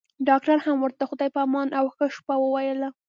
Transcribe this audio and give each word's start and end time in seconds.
ډاکټر 0.27 0.57
هم 0.65 0.77
ورته 0.81 1.03
خدای 1.09 1.29
په 1.35 1.39
امان 1.45 1.67
او 1.79 1.85
ښه 1.95 2.05
شپه 2.15 2.35
وويله. 2.39 2.89